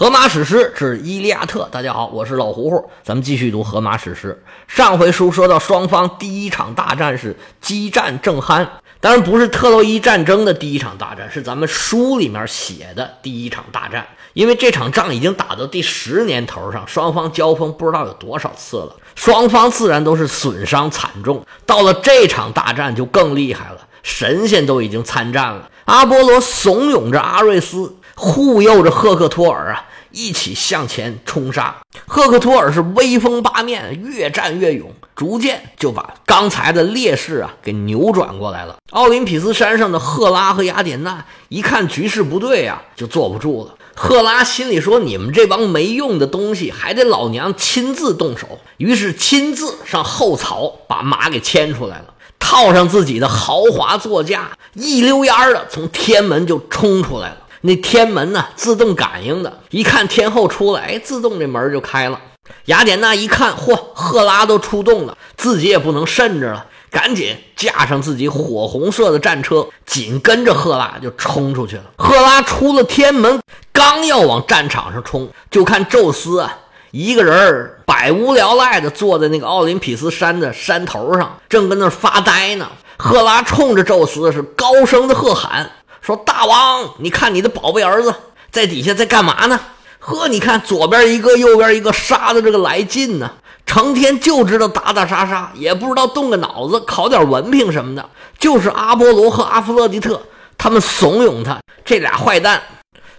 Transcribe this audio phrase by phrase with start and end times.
[0.00, 4.42] 荷马史诗之《伊利亚特》，大家好，我是老胡胡，咱们继续读荷马史诗。
[4.66, 8.66] 上回书说到，双方第一场大战是激战正酣，
[8.98, 14.06] 当然不是特洛伊战争的第一场大战，是咱们书里面写的第一场大战。
[14.32, 21.44] 因为这场仗已经打到第十年头上，双方交锋不知道有多少次了，双方自然都是损伤惨重。
[21.66, 29.86] 到了这场大战就更厉害了，神仙都已经参战了，阿波罗怂恿着阿瑞斯，护佑着赫克托尔啊。
[30.12, 38.74] 一起向前冲杀，赫克托尔是威风八面，越战越勇，逐渐就把刚才的劣势啊给扭转过来了。
[38.90, 43.76] 奥林匹斯山上的赫拉和雅典娜一看局势不对呀，就坐不住了。
[43.94, 52.06] 赫拉心里说：“你们这帮没用的东西，还得老娘亲自动手。”于是亲自上后槽把马给牵出来了，
[52.40, 57.36] 套上自己的豪华座驾，一溜烟儿的从天门就冲出来了。
[57.62, 58.46] 那天门呢？
[58.56, 62.18] 自动感应的，一看天后出来，哎，自动这门就开了。
[62.64, 71.84] 雅典娜一看，嚯，赫拉都出动了，自己也不能慎着了，赶紧驾上自己火红色的战车，紧跟着赫拉就冲出去了。
[71.96, 73.40] 赫拉出了天门，
[73.72, 76.58] 刚要往战场上冲，就看宙斯啊，
[76.90, 82.68] 一个人百无聊赖的坐在那个奥林匹斯山的山头上，正跟那发呆呢。
[82.96, 85.70] 赫拉冲着宙斯是高声的喝喊。
[86.00, 88.14] 说大王，你看你的宝贝儿子
[88.50, 89.60] 在底下在干嘛呢？
[89.98, 93.30] 呵，你看左边一个，右边一个，杀的这个来劲呢，
[93.66, 98.08] 成天就知道打打杀杀，也不知道动个脑子，考点文凭什么的。
[98.38, 100.22] 就是阿波罗和阿弗洛狄特，
[100.56, 102.62] 他们怂恿他这俩坏蛋，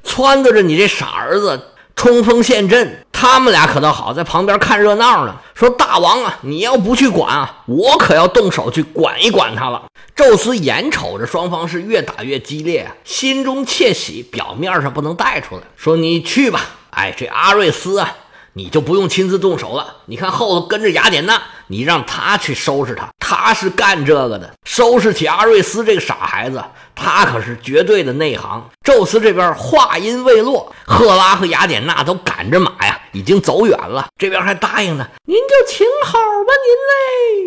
[0.03, 1.67] 撺掇着你这傻儿子。
[1.93, 5.35] 冲锋陷阵，他们俩可倒好，在旁边看热闹呢。
[5.53, 9.83] 说大王啊，你要不去管啊，我可要动手去管一管他了。
[10.15, 15.63] 宙斯眼瞅着双方是越打越激烈，心中窃喜，表面上不能带出来。
[15.75, 18.17] 说你去吧，哎，这阿瑞斯啊。
[18.53, 21.41] 你就不用亲自动手了，你看后头跟着雅典娜，
[21.71, 26.61] 你让他去收拾他，他是干这个的，收拾起阿瑞斯这个傻孩子，
[26.93, 28.69] 他可是绝对的内行。
[28.83, 36.51] 宙斯这边话音未落，赫拉和雅典娜都赶着马呀，已经走远了，这边还答应呢，您就请好吧，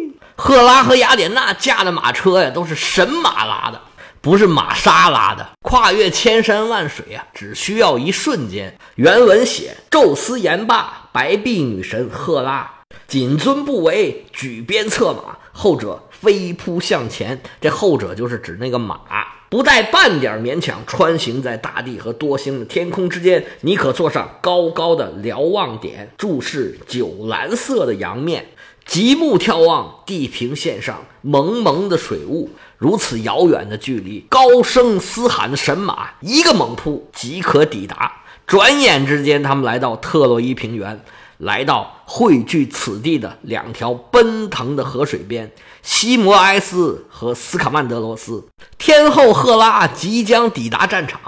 [0.01, 0.19] 您嘞。
[0.37, 3.79] 赫拉和雅典娜驾的马车呀，都是神马拉的。
[4.23, 8.75] 不是玛莎拉的，跨越千山万水啊，只需要一瞬间。
[8.95, 12.71] 原文写：宙斯言罢，白璧女神赫拉
[13.07, 17.41] 谨遵不违，举鞭策马，后者飞扑向前。
[17.61, 19.01] 这后者就是指那个马，
[19.49, 23.45] 不带半点勉强，穿行在大地和多星的天空之间。
[23.61, 28.47] 你可坐上高高的瞭望点，注视酒蓝色的洋面，
[28.85, 32.51] 极目眺望地平线上蒙蒙的水雾。
[32.79, 38.23] 如此遥远的距离，高声嘶喊的神马一个猛扑即可抵达。
[38.47, 41.01] 转眼之间，他们来到特洛伊平原，
[41.45, 48.49] 来到汇聚此地的两条奔腾的河水边——西摩埃斯和斯卡曼德罗斯。
[48.79, 51.21] 天后赫拉即将抵达战场，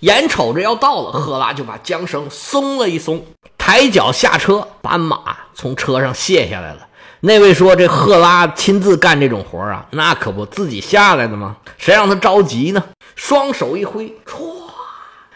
[0.00, 3.22] 眼瞅着要到了，赫拉就把缰绳松了一松，
[3.58, 6.86] 抬脚下车，把马从车上卸下来了。
[7.20, 11.56] 那位说：“这赫拉亲自干这种活啊，那可不自己下来的吗？
[11.76, 12.82] 谁让他着急呢？
[13.16, 14.38] 双手一挥，唰，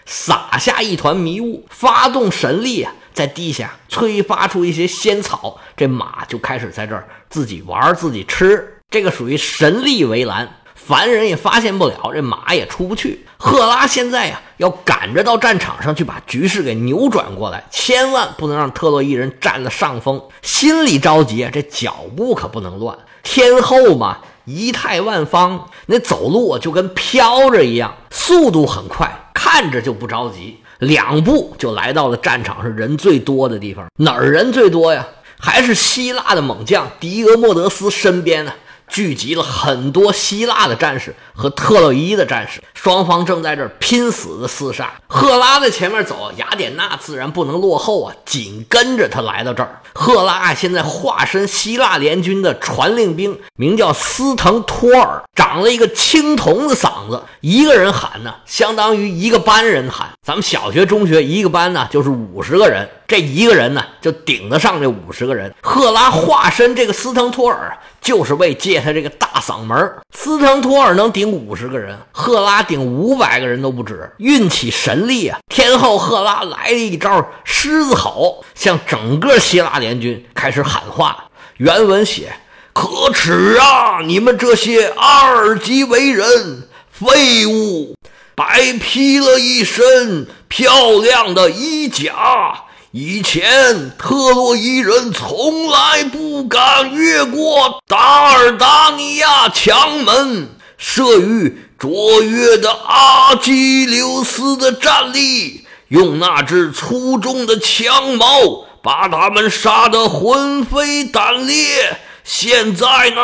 [0.07, 13.25] 撒下一团迷雾，发动神力啊，在地下催发出一些仙草，这马就开始在这儿自己玩自己吃，这个属于神力围栏。”凡人也发现不了，这马也出不去。
[13.37, 20.21] 赫拉现在呀，要赶着到战场上去把局势给扭转过来，千万不能让特洛伊人占了上风。
[20.43, 22.99] 心里着急啊，这脚步可不能乱。
[23.23, 30.62] 天后嘛，仪态万方，那走路就跟飘着一样，速度很快，看着就不着急。
[30.83, 33.87] 两步就来到了战场上人最多的地方。
[33.97, 35.07] 哪儿人最多呀？
[35.39, 38.53] 还是希腊的猛将狄俄莫德斯身边呢。
[38.93, 44.93] 聚集了很多希腊的战士和特洛伊的战士，双方正在这儿拼死的厮杀。
[45.07, 49.81] 赫拉在前面走，雅典娜自然不能落后啊，紧跟着他来到这儿。
[49.95, 60.11] 赫拉现在化身希腊联军的传令兵，名叫斯腾托尔，长了一个青铜的嗓子，一个人喊呢，相当于一个班人喊。
[60.27, 62.87] 咱们小学、中学一个班呢，就是五十个人。
[63.13, 65.55] 这一个人呢，就顶得上这五十个人。
[65.61, 69.93] 赫拉化身这个斯腾托尔，就是为借他这个大嗓门。
[70.17, 75.39] 斯腾托尔能顶五十个人，赫拉顶五百个人都不止，运起神力啊！
[75.53, 81.25] 天后赫拉来了一招狮子吼，向整个希腊联军开始喊话。
[81.59, 82.33] 原文写
[82.73, 84.01] ：“可耻啊！
[84.07, 87.95] 你们这些二级为人废物！”
[88.35, 92.65] 白披了一身漂亮的衣甲。
[92.95, 111.99] 以前特洛伊人从来不敢越过达尔达尼亚墙门，慑于卓越的阿基琉斯的战力，用那支粗重的枪矛把他们杀得魂飞胆裂。
[112.23, 113.23] 现在呢，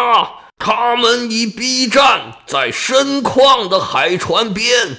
[0.59, 4.97] 他们已逼站在深旷的海船边。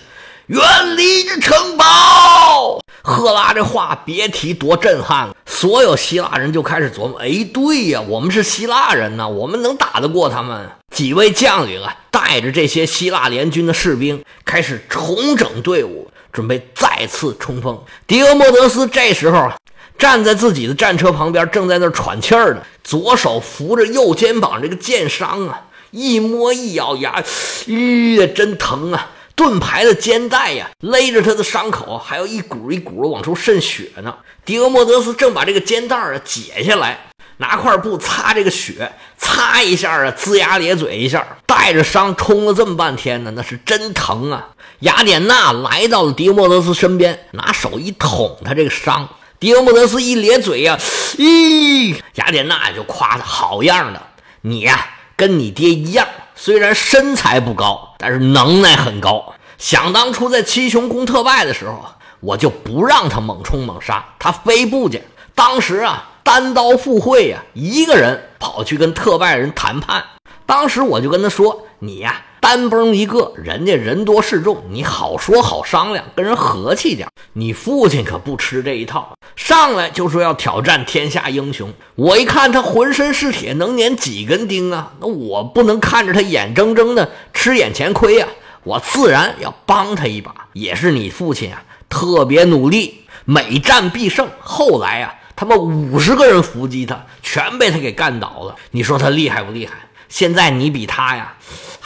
[0.50, 2.82] 远离这城堡！
[3.04, 5.36] 赫拉这话别提多震撼了。
[5.46, 10.72] 所有希腊人就开始琢磨：哎，对呀，我们是希腊人呢，我们能打得过他们？
[10.92, 17.80] 几位将领啊，带着这些希腊联军的士兵，开始重整队伍，准备再次冲锋。
[18.08, 19.52] 迪俄莫德斯这时候
[20.00, 27.24] 站在自己的战车旁边，正在那喘气儿呢，左手扶着右肩膀这个箭伤啊，一摸一咬牙，
[27.68, 29.12] 咦，真疼啊！
[29.40, 34.14] 盾牌的肩带呀，勒着他的伤口，还有一股一股的往出渗血呢。
[34.44, 37.06] 狄俄莫德斯正把这个肩带啊解下来，
[37.38, 44.50] 拿块布擦这个血，擦一下啊，龇牙咧嘴一下，带着伤冲了这么半天呢，那是真疼啊！
[44.80, 49.08] 雅典娜来到了狄俄莫德斯身边，拿手一捅他这个伤。
[49.40, 50.78] 狄俄莫德斯一咧嘴呀，
[51.16, 54.02] 咦，雅典娜就夸他好样的，
[54.42, 56.06] 你呀跟你爹一样。
[56.36, 59.34] 虽然身材不高，但是能耐很高。
[59.58, 61.86] 想当初在七雄攻特拜的时候，
[62.22, 65.04] 我就不让他猛冲猛杀，他非不去。
[65.36, 70.04] 当时啊，单刀赴会呀，一个人跑去跟特拜人谈判。
[70.46, 77.08] 当时我就跟他说：“你呀。”单崩一个人家人多势众，你好说好商量，跟人和气点。
[77.34, 81.72] 你父亲可不吃这一套，上来就说要挑战天下英雄。
[81.94, 84.94] 我一看他浑身是铁，能碾几根钉啊？
[85.00, 88.28] 那我不能看着他眼睁睁的吃眼前亏呀！
[88.64, 90.34] 我自然要帮他一把。
[90.54, 94.28] 也是你父亲啊，特别努力，每战必胜。
[94.40, 98.56] 后来啊，他们五十个人伏击他，全被他给干倒了。
[98.72, 99.74] 你说他厉害不厉害？
[100.08, 101.36] 现在你比他呀。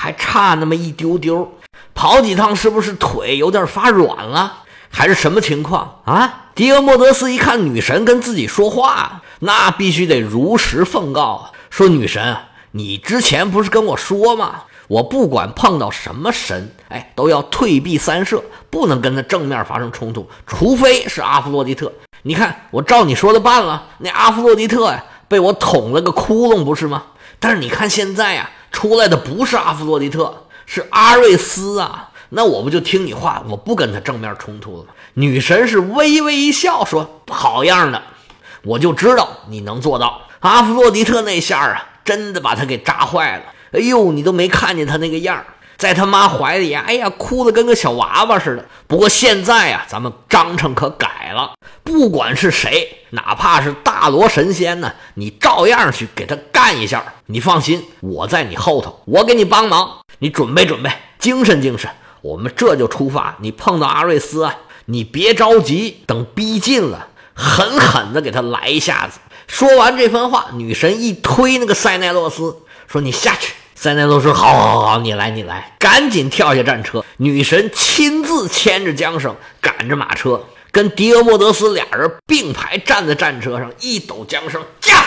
[0.04, 1.50] 还差那么一丢丢，
[1.96, 4.64] 跑几趟是不是腿有点发软了？
[4.92, 6.48] 还是什么情况啊？
[6.54, 11.52] 狄俄莫德斯一看女神跟自己说话，那必须得如实奉告啊！
[11.70, 12.36] 说女神，
[12.72, 14.64] 你之前不是跟我说吗？
[14.90, 21.90] 我不管碰到什么神，哎，都要退避三舍，不能跟他正面发生冲突，除非是阿弗洛狄特。
[22.24, 27.04] 你看，我照你说的办了，那阿弗洛狄特呀，被我捅了个窟窿，不是吗？
[27.40, 28.50] 但是你看现在呀。
[28.74, 32.10] 出来的不是阿弗洛狄特，是阿瑞斯啊！
[32.30, 34.90] 那我不就听你话，我不跟他正面冲突了吗？
[35.14, 38.02] 女神是微微一笑，说：“好样的，
[38.64, 43.44] 我就知道你能做到。”阿弗洛狄特那下啊，真的把他给扎坏了。
[43.74, 45.46] 哎呦，你都没看见他那个样儿。
[45.78, 48.66] 在他妈怀里呀，哎呀，哭得跟个小娃娃似的。
[48.88, 51.54] 不过现在呀，咱们章程可改了，
[51.84, 57.04] 不管是谁，哪怕是大罗神仙呢，你照样去给他干一下。
[57.26, 60.00] 你放心，我在你后头，我给你帮忙。
[60.20, 61.90] 你准备准备，精神精神，
[62.22, 63.36] 我们这就出发。
[63.40, 64.56] 你碰到阿瑞斯啊，
[64.86, 69.20] 你别着急，等逼近了，狠狠的给他来一下子。
[69.48, 80.42] 说完这番话，女神一推那个塞奈洛斯，说：“你下去。”塞奈多说：“好，好，好，你来，你来，赶紧跳下战车。”女神亲自牵着缰绳，赶着马车，
[80.72, 85.04] 跟狄俄莫德斯俩人并排站在战车上，一抖缰绳，驾！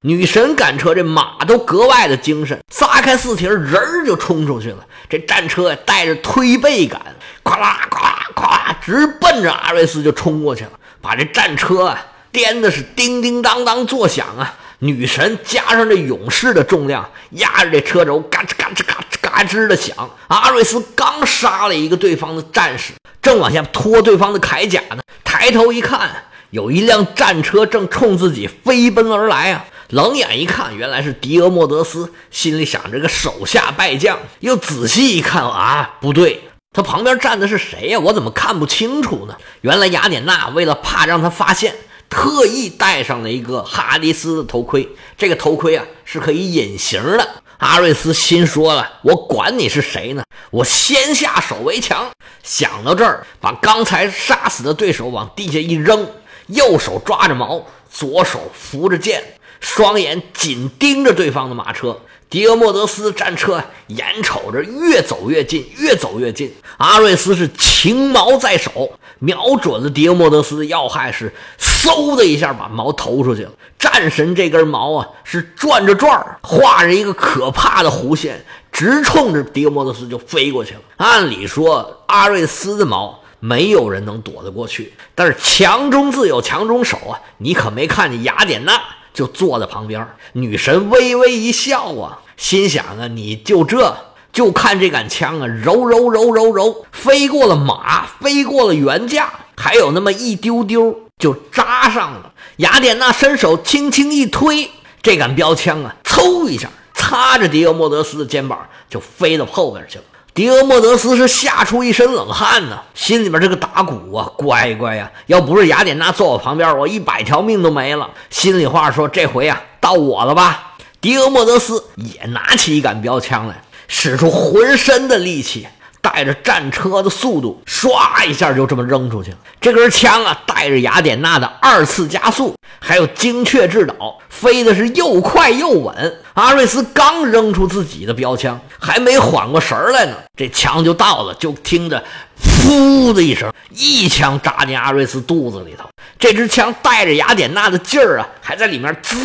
[0.00, 4.78] 女神赶车，这马都格外的精神，撒开四蹄人儿就冲出去了。
[5.10, 6.98] 这战车，带着推背感，
[7.44, 10.70] 咵啦咵啦咵啦，直奔着阿瑞斯就冲过去了，
[11.02, 14.54] 把这战车啊颠的是叮叮当当作响啊。
[14.80, 19.96] 女神加上这勇士的重量，压着这车轴，嘎吱嘎吱嘎吱嘎吱的响。
[20.28, 22.92] 阿瑞斯刚杀了一个对方的战士，
[23.22, 25.02] 正往下拖对方的铠甲呢。
[25.24, 26.10] 抬头一看，
[26.50, 29.64] 有一辆战车正冲自己飞奔而来啊！
[29.88, 34.18] 冷眼一看，原来是狄俄莫德斯，心里想：这个手下败将。
[34.40, 36.42] 又仔细一看啊，不对，
[36.72, 37.98] 他旁边站的是谁呀？
[37.98, 39.36] 我怎么看不清楚呢？
[39.62, 41.74] 原来雅典娜为了怕让他发现。
[42.08, 47.42] 特意戴上了一个哈迪斯的头盔，这个头盔啊是可以隐形的。
[47.58, 52.10] 阿瑞斯心说了：“我管你是谁呢，我先下手为强。”
[52.44, 56.06] 想到这儿，把刚才杀死的对手往地下一扔，
[56.48, 59.24] 右手抓着矛，左手扶着剑，
[59.58, 61.98] 双眼紧盯着对方的马车。
[62.28, 66.52] 迪俄莫德斯战车眼瞅着越走越近，越走越近。
[66.78, 73.52] 阿瑞斯是擎矛在手，瞄准了迪俄莫德斯的要害，是嗖的一下把矛投出去了。
[73.78, 80.80] 战神这根矛啊，是转着转儿，画着一个可怕的弧线，直冲着迪俄莫德斯就飞过去了。
[80.96, 87.20] 按理说，阿瑞斯的矛没有人能躲得过去，但是强中自有强中手啊！
[87.38, 88.80] 你可没看见雅典娜？
[89.16, 93.96] 就坐在旁边，女神微微一笑啊，心想啊，你就这
[94.30, 102.34] 就看这杆枪啊，揉揉揉揉揉，飞过了马，飞过了原架，还有那么一丢丢就扎上了。
[102.58, 104.70] 雅典娜伸手轻轻一推，
[105.00, 110.04] 这杆标枪啊，嗖一下擦着狄俄莫德斯的肩膀，就飞到后边去了。
[110.36, 115.10] 迪俄莫德斯是吓出一身冷汗呢，心里边这个打鼓啊，乖乖呀！
[115.28, 118.10] 要不是雅典娜坐我旁边，我一百条命都没了。
[118.28, 120.74] 心里话说，这回啊，到我了吧？
[121.00, 125.66] 迪俄莫德斯也拿起一杆标枪来，使出浑身的力气。
[126.08, 129.38] 带着战车的速度，唰一下就这么扔出去了。
[129.60, 136.14] 这根枪啊，带着雅典娜的二次加速，还有精确制导，飞的是又快又稳。
[136.34, 142.04] 阿瑞斯刚扔出自己的标枪，还没缓过神来呢，这枪就到了，就听着
[142.40, 145.88] “噗”的一声，一枪扎进阿瑞斯肚子里头。
[146.18, 149.16] 这支枪带着雅典娜的劲儿啊，还在里面滋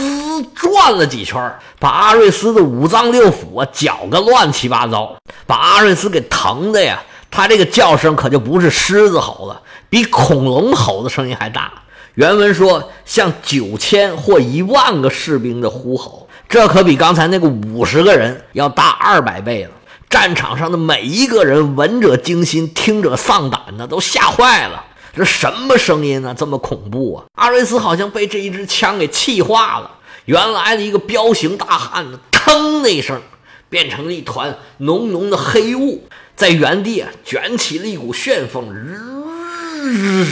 [0.53, 7.01] 转了几圈，把阿瑞斯的五脏六腑啊搅个乱七八糟，把阿瑞斯给疼的呀！
[7.29, 11.71] 他这个叫声可就不是狮子吼了，比恐龙吼的声音还大。
[12.15, 19.71] 原文说像九千或一万个士兵的呼吼，这可比刚才那个五十个人要大二百倍了。
[20.09, 24.83] 战场上的每一个人闻者惊心，听者丧胆的，都吓坏了。
[25.13, 26.33] 这什么声音呢？
[26.37, 27.25] 这么恐怖啊！
[27.35, 29.91] 阿瑞斯好像被这一支枪给气化了。
[30.25, 33.21] 原来的一个彪形大汉呢，腾的一声，
[33.69, 40.27] 变成了一团浓浓的黑雾，在原地啊卷起了一股旋风，日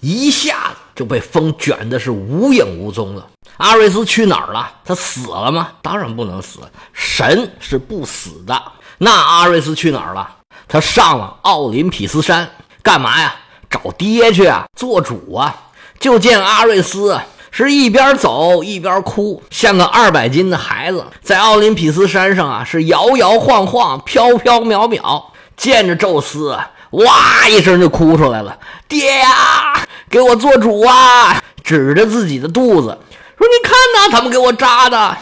[0.00, 3.26] 一下子就被风卷的是无影无踪了。
[3.56, 4.70] 阿瑞斯去哪儿了？
[4.84, 5.72] 他死了吗？
[5.82, 6.60] 当然不能死，
[6.92, 8.62] 神是不死的。
[8.98, 10.36] 那阿瑞斯去哪儿了？
[10.68, 12.48] 他上了奥林匹斯山，
[12.82, 13.34] 干嘛呀？
[13.70, 15.54] 找爹去啊，做主啊！
[15.98, 17.18] 就见阿瑞斯
[17.50, 25.22] 是一边走一边哭，像个二百斤的孩子，在奥林匹斯山上啊是摇摇晃晃、飘飘渺渺。
[25.56, 26.58] 见着宙斯，
[26.90, 32.88] 哇一声就哭出来了：“爹呀，给我做主啊！”指着自己的肚子
[33.38, 35.16] 说：“你看呐，他们给我扎的！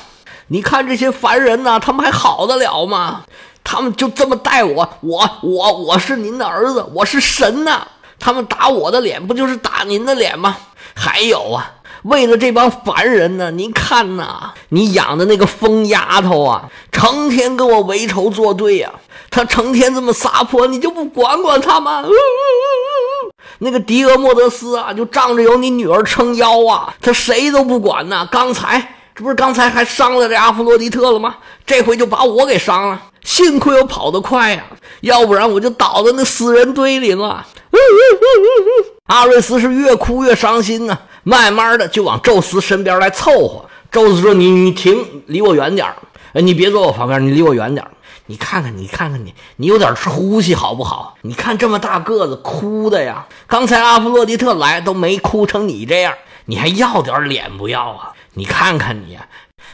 [0.48, 3.22] 你看这些凡人呐，他们还好得了吗？
[3.62, 7.86] 他们就这么待我，我我我是您的儿子，我是神呐！”
[8.18, 10.56] 他们打我的脸，不就是打您的脸吗？
[10.94, 11.72] 还有啊，
[12.04, 18.92] 为了这帮凡人呢，您看呐，你养的那个疯丫头啊，成天跟我为仇作对呀，
[19.30, 22.04] 她成天这么撒泼，你就不管管她吗？
[23.58, 28.26] 那个狄俄莫德斯啊，就仗着有你女儿撑腰啊，他谁都不管呐。
[28.30, 31.36] 刚才这不是刚才还伤了这阿弗洛狄特了吗？
[31.66, 33.00] 这回就把我给伤了。
[33.22, 34.64] 幸亏我跑得快呀，
[35.00, 37.46] 要不然我就倒在那死人堆里了。
[39.06, 43.66] 阿瑞斯是越哭越伤心呢，慢慢的就往宙斯身边来凑合。
[43.90, 45.96] 宙斯说：“你你停，离我远点儿，
[46.40, 47.90] 你别坐我旁边，你离我远点儿。
[48.26, 51.16] 你看看你看看你，你有点出息好不好？
[51.22, 56.14] 你看这么大个子哭的呀，刚才阿弗洛狄特来都没哭成你这样，
[56.46, 58.12] 你还要点脸不要啊？
[58.36, 59.16] 你看看你，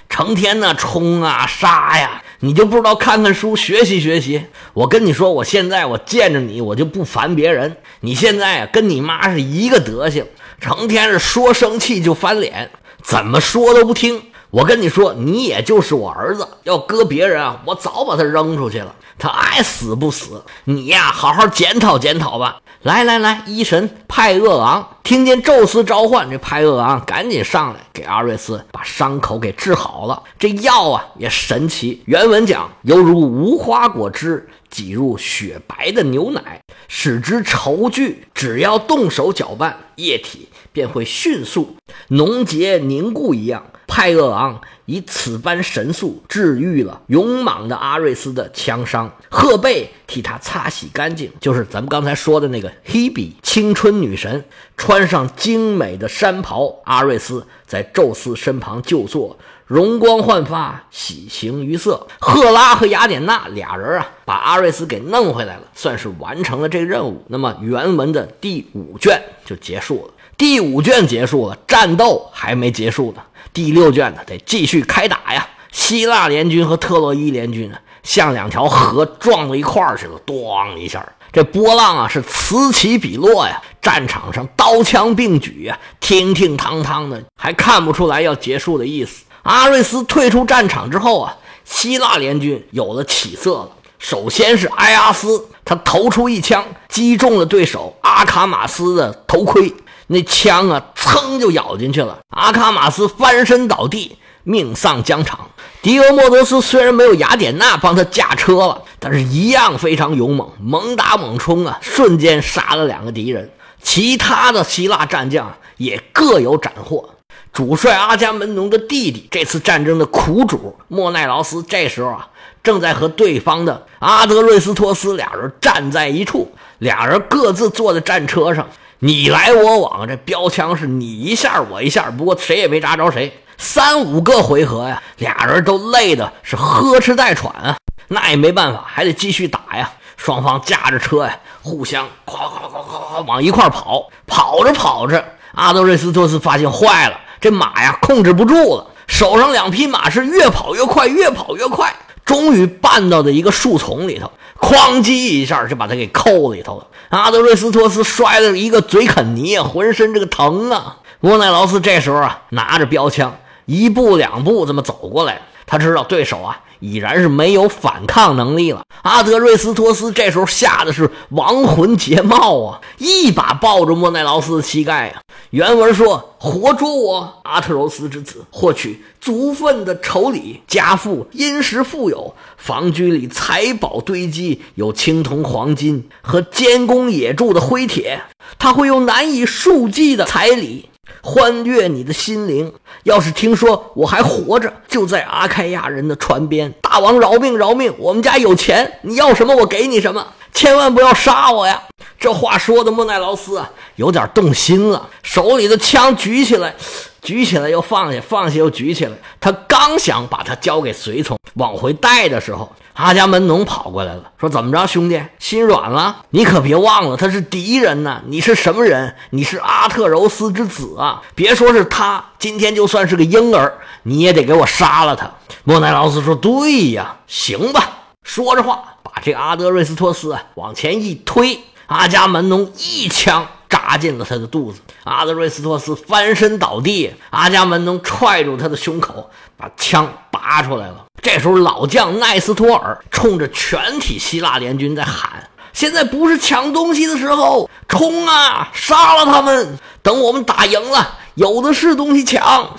[0.08, 4.46] 成天呢冲啊杀呀。”你就不知道看看书学习学习。
[4.72, 7.76] 我跟你说，我现在我见着你，我就不烦别人。
[8.00, 10.24] 你现在啊，跟你妈是一个德行，
[10.58, 12.70] 成天是说生气就翻脸，
[13.02, 14.22] 怎么说都不听。
[14.50, 18.96] 我跟你说，你也就是我儿子，要搁别人啊，我早把他扔出去了。
[19.16, 22.60] 他爱死不死，你呀，好好检讨检讨吧。
[22.82, 30.22] 来来来，医神派厄昂听见宙斯召唤，这派厄昂赶紧上来给阿瑞斯把伤口给治好了。
[30.38, 41.76] 这药啊也神奇，原文讲犹如无花果汁挤入雪白的牛奶，使之稠聚，只要动手搅拌，液体便会迅速
[42.08, 43.62] 浓结凝固一样。
[43.90, 54.44] 派厄昂以此般神速治愈了勇猛的阿瑞斯的枪伤，赫贝替他擦洗干净，就是咱们刚才说的那个黑比青春女神，
[54.76, 62.06] 穿上精美的山袍，阿瑞斯在宙斯身旁就坐，容光焕发，喜形于色。
[62.20, 67.24] 赫拉和雅典娜俩人啊，把阿瑞斯给弄回来了，算是完成了这个任务。
[67.28, 70.14] 那么原文的第五卷就结束了。
[70.40, 73.22] 第五卷结束了，战斗还没结束呢。
[73.52, 75.46] 第六卷呢，得继续开打呀！
[75.70, 83.60] 希腊联军和特洛伊联军啊，像两条河撞到一块儿去了，咣一下，这波浪啊是此起彼落呀！
[83.82, 89.24] 战场上刀枪并举呀，挺挺堂堂的，还看不出来要结束的意思。
[89.42, 93.72] 阿瑞斯退出战场之后啊，希腊联军有了起色了。
[93.98, 99.70] 首先是埃阿斯，他投出一枪，击中了对手阿卡马斯的头盔。
[100.12, 102.18] 那枪啊，噌就咬进去了。
[102.30, 105.50] 阿卡马斯翻身倒地，命丧疆场。
[105.82, 113.52] 迪俄莫德斯虽然没有雅典娜帮他驾车了，但是一样非常勇猛，猛打猛冲啊，瞬间杀了两个敌人。
[113.80, 117.10] 其他的希腊战将也各有斩获。
[117.52, 122.28] 主帅阿伽门农的弟弟，这次战争的苦主莫奈劳斯，这时候啊，
[122.64, 128.66] 正在和对方的阿德瑞斯托斯俩人站在一处，俩人各自坐在战车上。
[129.02, 133.32] 你来我往，这标枪是你一下我一下，不过谁也没扎着谁。
[133.56, 137.76] 三五个回合呀，俩人都累的是呵哧带喘啊，
[138.08, 139.90] 那也没办法，还得继续打呀。
[140.18, 144.06] 双方驾着车呀，互相夸夸夸夸夸往一块跑。
[144.26, 151.90] 跑着跑着，阿德瑞斯托斯发现坏了，这马呀控制不住了，手上两匹马是越跑越快，越跑越快，
[152.30, 154.30] 终于绊到的一个树丛里头。
[154.60, 156.86] 哐叽一下就把他给扣里头了。
[157.08, 160.98] 阿德瑞斯托斯摔了一个嘴啃泥，浑身这个疼啊！
[161.18, 166.60] 莫奈劳斯这时候啊，拿着标枪，一步两步这么走过来，他知道对手啊。
[166.80, 168.82] 已然是没有反抗能力了。
[169.02, 175.20] 阿德瑞斯托斯这时候吓得是亡魂皆冒啊，一把抱住莫奈劳斯的膝盖啊。
[175.50, 188.22] 原文说：“活捉我，阿特柔斯之子，获取足份的酬礼，家父殷实富有，房居里财宝堆积，有青铜、黄金和监工野铸的灰铁，
[188.58, 190.88] 他会有难以数计的彩礼。”
[191.22, 192.72] 欢悦你的心灵。
[193.04, 196.72] 要是听说我还活着，就在阿开亚人的船边。
[196.82, 197.94] 大王饶命饶命！
[197.98, 201.82] 我们家有钱，你要什么我给你什么，千万不要杀我呀！
[202.18, 206.74] 这话说的莫奈劳斯啊，有点动心了，手里的枪举起来，
[207.22, 209.12] 举起来又放下，放下又举起来。
[209.40, 212.70] 他刚想把它交给随从往回带的时候。
[212.94, 216.24] 阿伽门农跑过来了，说：“怎么着，兄弟，心软了？
[216.30, 218.20] 你可别忘了，他是敌人呐！
[218.26, 219.14] 你是什么人？
[219.30, 221.22] 你是阿特柔斯之子啊！
[221.34, 225.30] 别说是他，今天就算是个婴儿，你也得给我杀了他。”
[225.64, 233.46] 莫奈劳斯说：“对呀，行吧。”说着话，把这阿德瑞斯托斯啊往前一推，阿伽门农一枪
[233.90, 241.06] 扎进了他的肚子，阿德瑞斯托斯翻身倒地，阿伽门农踹住他的胸口，把枪拔出来了。
[241.20, 249.76] 这时候，老将奈斯托尔冲着全体希腊联军在喊：“现在不是抢东西的时候，冲啊，杀了他们！
[250.04, 252.70] 等我们打赢了，有的是东西抢。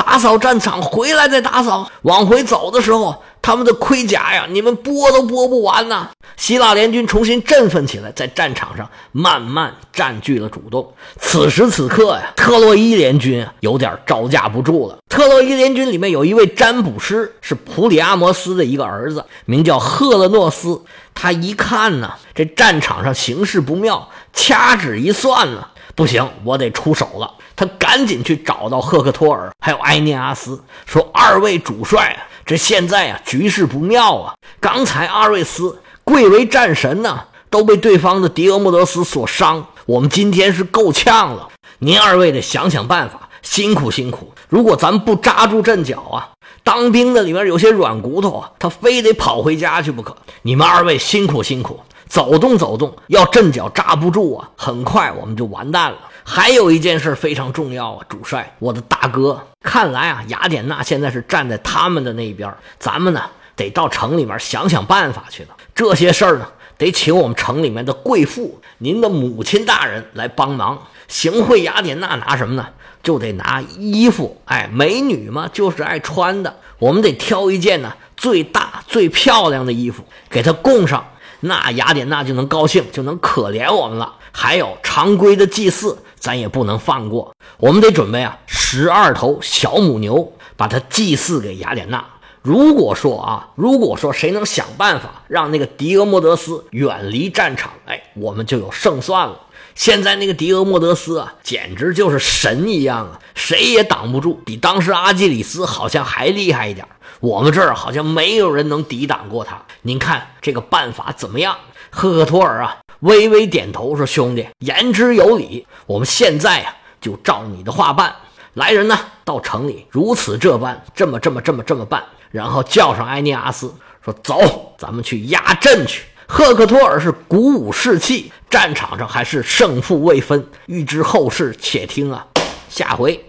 [0.00, 1.90] 打扫战场，回来再打扫。
[2.02, 6.08] 往回走的时候。”他们的盔甲呀，你们剥都剥不完呐！
[6.36, 10.92] 希腊联军重新振奋起来，在战场上慢慢占据了主动。
[11.18, 14.98] 此时此刻呀，特洛伊联军有点招架不住了。
[15.08, 20.82] 特洛伊联军里面有一位占卜师，是普里阿摩斯的一个儿子，名叫赫勒诺斯。
[21.14, 27.34] 他一看呢，这战场上形势不妙，掐指一算呢，不行，我得出手了。
[27.56, 34.34] 他赶紧去找到赫克托尔，还有埃涅阿斯，说：“二位主帅啊。”这现在啊，局势不妙啊！
[34.58, 39.66] 刚才阿瑞斯贵为战神呢，都被对方的狄俄莫德斯所伤。
[39.86, 41.48] 我们今天是够呛了，
[41.78, 44.32] 您二位得想想办法，辛苦辛苦。
[44.48, 46.30] 如果咱不扎住阵脚啊，
[46.64, 50.16] 当兵的里面有些软骨头啊，他非得跑回家去不可。
[50.42, 51.78] 你们二位辛苦辛苦，
[52.10, 55.98] 走动走动，要阵脚扎不住啊，很快我们就完蛋了。
[56.24, 63.22] 还有一件事非常重要啊，主帅，我的大哥，看来啊，雅典娜现在是站在他们的那一边，咱们呢
[63.54, 65.50] 得到城里面想想办法去了。
[65.72, 70.82] 这些事儿呢，得请我们城里面的贵妇，您的母亲大人来帮忙。
[71.06, 72.66] 行贿雅典娜拿什么呢？
[73.04, 81.04] 就得拿衣服，哎，美女嘛，就是爱穿的，我们得挑一件呢最大最漂亮的衣服给她供上，
[81.40, 84.14] 那雅典娜就能高兴，就能可怜我们了。
[84.32, 85.98] 还有常规的祭祀。
[86.20, 92.04] 咱也不能放过，我们得准备啊，十二头小母牛，把它祭祀给雅典娜。
[92.42, 99.40] 如果说啊，如果说谁能想办法让那个狄俄莫德斯远离战场，哎，我们就有胜算了。
[99.74, 106.86] 现在那个狄俄莫德斯啊，简直就是神一样啊，谁也挡不住，比当时阿基里斯好像还厉害一点。
[107.20, 109.62] 我们这儿好像没有人能抵挡过他。
[109.82, 111.56] 您看这个办法怎么样？
[111.90, 112.78] 赫克托尔啊。
[113.00, 115.66] 微微点头说：“兄弟，言之有理。
[115.86, 118.14] 我们现在啊，就照你的话办。
[118.52, 122.04] 来人呢，到城里如此这般，这么这么这么这么办。
[122.30, 123.72] 然后叫上埃尼阿斯，
[124.04, 130.46] 说：“走，咱们去压阵去。”赫克托尔是鼓舞士气，战场上还是胜负未分。
[130.66, 132.24] 欲知后事，且听啊，
[132.68, 133.24] 下回。